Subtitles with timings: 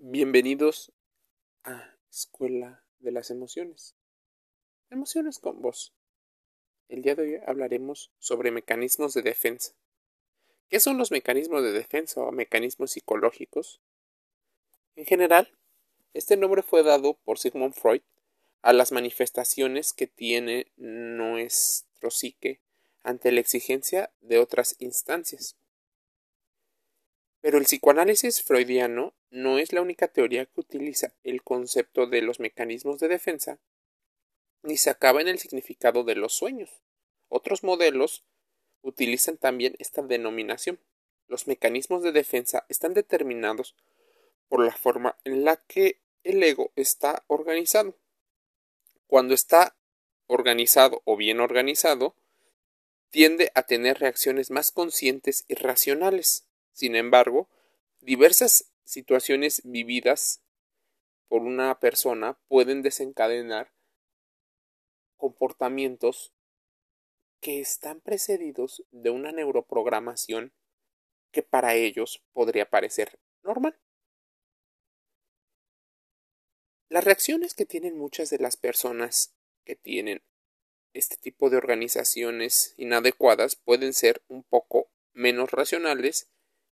[0.00, 0.92] Bienvenidos
[1.64, 3.96] a Escuela de las Emociones.
[4.90, 5.92] Emociones con vos.
[6.88, 9.74] El día de hoy hablaremos sobre mecanismos de defensa.
[10.68, 13.80] ¿Qué son los mecanismos de defensa o mecanismos psicológicos?
[14.94, 15.58] En general,
[16.14, 18.02] este nombre fue dado por Sigmund Freud
[18.62, 22.60] a las manifestaciones que tiene nuestro psique
[23.02, 25.56] ante la exigencia de otras instancias.
[27.40, 32.40] Pero el psicoanálisis freudiano no es la única teoría que utiliza el concepto de los
[32.40, 33.58] mecanismos de defensa,
[34.62, 36.82] ni se acaba en el significado de los sueños.
[37.28, 38.24] Otros modelos
[38.82, 40.80] utilizan también esta denominación.
[41.26, 43.76] Los mecanismos de defensa están determinados
[44.48, 47.94] por la forma en la que el ego está organizado.
[49.06, 49.76] Cuando está
[50.26, 52.14] organizado o bien organizado,
[53.10, 56.46] tiende a tener reacciones más conscientes y racionales.
[56.72, 57.48] Sin embargo,
[58.00, 60.42] diversas situaciones vividas
[61.28, 63.74] por una persona pueden desencadenar
[65.18, 66.32] comportamientos
[67.40, 70.54] que están precedidos de una neuroprogramación
[71.32, 73.78] que para ellos podría parecer normal.
[76.88, 79.36] Las reacciones que tienen muchas de las personas
[79.66, 80.22] que tienen
[80.94, 86.30] este tipo de organizaciones inadecuadas pueden ser un poco menos racionales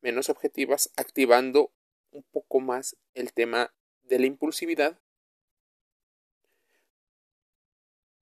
[0.00, 1.72] menos objetivas, activando
[2.10, 4.98] un poco más el tema de la impulsividad.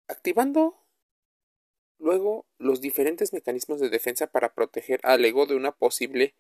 [0.09, 0.77] Activando
[1.99, 6.35] luego los diferentes mecanismos de defensa para proteger al ego de una posible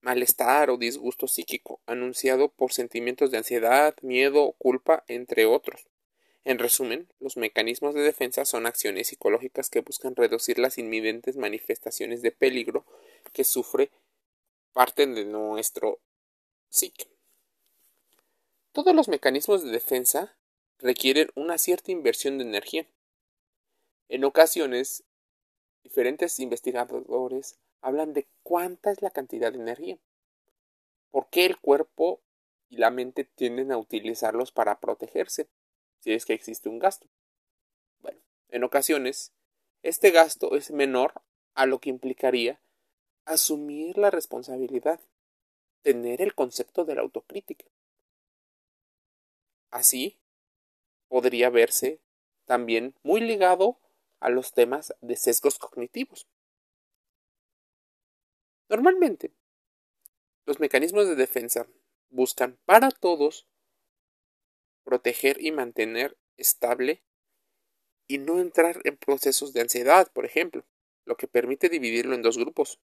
[0.00, 5.88] malestar o disgusto psíquico, anunciado por sentimientos de ansiedad, miedo o culpa, entre otros.
[6.44, 12.22] En resumen, los mecanismos de defensa son acciones psicológicas que buscan reducir las inminentes manifestaciones
[12.22, 12.86] de peligro
[13.32, 13.90] que sufre
[14.76, 16.02] parte de nuestro
[16.68, 17.08] psique.
[18.72, 20.36] Todos los mecanismos de defensa
[20.76, 22.86] requieren una cierta inversión de energía.
[24.10, 25.02] En ocasiones,
[25.82, 29.98] diferentes investigadores hablan de cuánta es la cantidad de energía.
[31.10, 32.20] ¿Por qué el cuerpo
[32.68, 35.48] y la mente tienden a utilizarlos para protegerse
[36.00, 37.06] si es que existe un gasto?
[38.00, 38.20] Bueno,
[38.50, 39.32] en ocasiones,
[39.82, 41.22] este gasto es menor
[41.54, 42.60] a lo que implicaría
[43.26, 45.00] asumir la responsabilidad,
[45.82, 47.66] tener el concepto de la autocrítica.
[49.70, 50.18] Así,
[51.08, 52.00] podría verse
[52.46, 53.78] también muy ligado
[54.20, 56.26] a los temas de sesgos cognitivos.
[58.68, 59.32] Normalmente,
[60.44, 61.66] los mecanismos de defensa
[62.08, 63.46] buscan para todos
[64.84, 67.02] proteger y mantener estable
[68.08, 70.64] y no entrar en procesos de ansiedad, por ejemplo,
[71.04, 72.80] lo que permite dividirlo en dos grupos,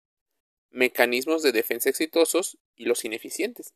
[0.70, 3.74] mecanismos de defensa exitosos y los ineficientes.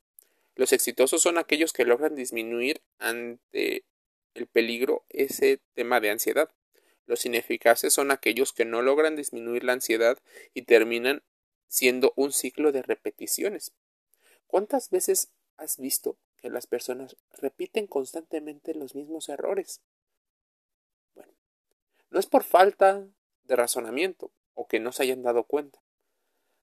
[0.55, 3.85] Los exitosos son aquellos que logran disminuir ante
[4.35, 6.51] el peligro ese tema de ansiedad.
[7.07, 10.19] Los ineficaces son aquellos que no logran disminuir la ansiedad
[10.55, 11.23] y terminan
[11.69, 13.73] siendo un ciclo de repeticiones.
[14.47, 19.81] ¿Cuántas veces has visto que las personas repiten constantemente los mismos errores?
[21.15, 21.33] Bueno,
[22.11, 23.07] no es por falta
[23.45, 25.81] de razonamiento o que no se hayan dado cuenta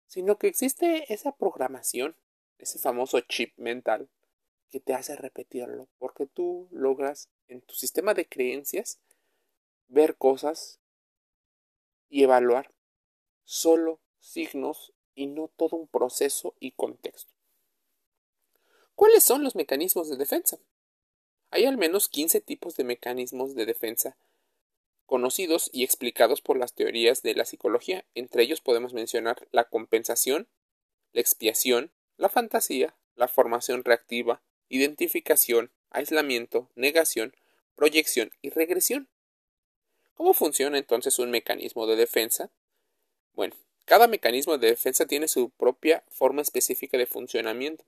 [0.09, 2.15] sino que existe esa programación,
[2.57, 4.09] ese famoso chip mental
[4.71, 8.99] que te hace repetirlo, porque tú logras en tu sistema de creencias
[9.87, 10.79] ver cosas
[12.09, 12.73] y evaluar
[13.43, 17.31] solo signos y no todo un proceso y contexto.
[18.95, 20.57] ¿Cuáles son los mecanismos de defensa?
[21.51, 24.17] Hay al menos 15 tipos de mecanismos de defensa
[25.09, 28.05] conocidos y explicados por las teorías de la psicología.
[28.13, 30.47] Entre ellos podemos mencionar la compensación,
[31.13, 37.35] la expiación, la fantasía, la formación reactiva, identificación, aislamiento, negación,
[37.75, 39.09] proyección y regresión.
[40.13, 42.51] ¿Cómo funciona entonces un mecanismo de defensa?
[43.33, 43.55] Bueno,
[43.85, 47.83] cada mecanismo de defensa tiene su propia forma específica de funcionamiento.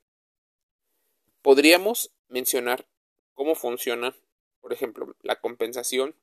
[1.43, 2.87] Podríamos mencionar
[3.35, 4.16] cómo funciona,
[4.59, 6.16] por ejemplo, la compensación,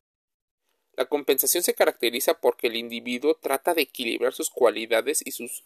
[0.98, 5.64] la compensación se caracteriza porque el individuo trata de equilibrar sus cualidades y sus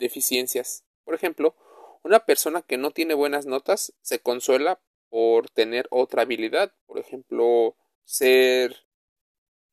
[0.00, 0.82] deficiencias.
[1.04, 1.54] Por ejemplo,
[2.02, 4.80] una persona que no tiene buenas notas se consuela
[5.10, 8.84] por tener otra habilidad, por ejemplo, ser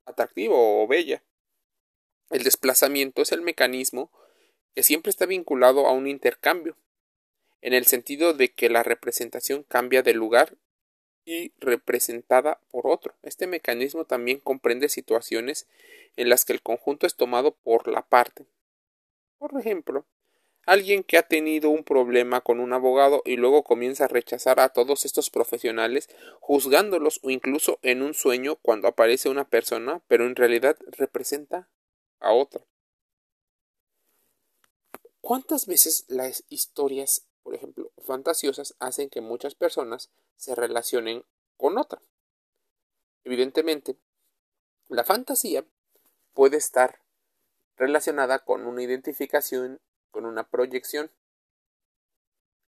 [0.06, 1.24] atractivo o bella.
[2.30, 4.12] El desplazamiento es el mecanismo
[4.76, 6.78] que siempre está vinculado a un intercambio,
[7.62, 10.58] en el sentido de que la representación cambia de lugar
[11.26, 13.16] y representada por otro.
[13.24, 15.68] Este mecanismo también comprende situaciones
[16.16, 18.46] en las que el conjunto es tomado por la parte.
[19.38, 20.06] Por ejemplo,
[20.68, 24.70] Alguien que ha tenido un problema con un abogado y luego comienza a rechazar a
[24.70, 26.08] todos estos profesionales,
[26.40, 31.68] juzgándolos o incluso en un sueño cuando aparece una persona, pero en realidad representa
[32.20, 32.64] a otra.
[35.20, 37.26] ¿Cuántas veces las historias,
[38.02, 41.26] fantasiosas, hacen que muchas personas se relacionen
[41.58, 42.02] con otra?
[43.24, 43.98] Evidentemente,
[44.88, 45.66] la fantasía
[46.34, 47.02] puede estar
[47.78, 49.80] relacionada con una identificación,
[50.12, 51.12] con una proyección.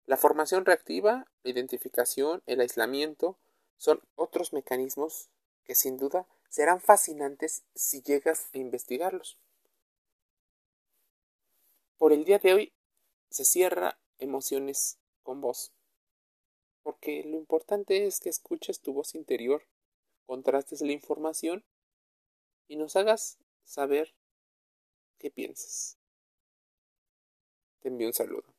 [0.06, 3.38] La formación reactiva, la identificación, el aislamiento
[3.78, 5.30] son otros mecanismos
[5.64, 9.38] que sin duda serán fascinantes si llegas a investigarlos.
[11.98, 12.74] Por el día de hoy
[13.30, 15.72] se cierra emociones con voz,
[16.84, 19.68] porque lo importante es que escuches tu voz interior,
[20.26, 21.64] contrastes la información
[22.68, 24.14] y nos hagas saber
[25.20, 25.98] qué piensas.
[27.82, 28.51] Te envío un saludo.